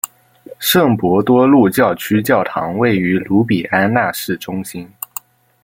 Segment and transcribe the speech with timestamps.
[0.57, 4.89] 圣伯多禄教区教堂位于卢比安纳市中心。